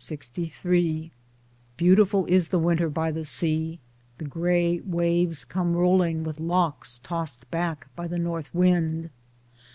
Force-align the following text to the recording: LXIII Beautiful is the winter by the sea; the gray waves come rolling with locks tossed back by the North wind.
LXIII 0.00 1.10
Beautiful 1.76 2.24
is 2.24 2.48
the 2.48 2.58
winter 2.58 2.88
by 2.88 3.10
the 3.10 3.26
sea; 3.26 3.78
the 4.16 4.24
gray 4.24 4.80
waves 4.80 5.44
come 5.44 5.74
rolling 5.76 6.24
with 6.24 6.40
locks 6.40 6.96
tossed 7.02 7.50
back 7.50 7.88
by 7.94 8.06
the 8.08 8.18
North 8.18 8.48
wind. 8.54 9.10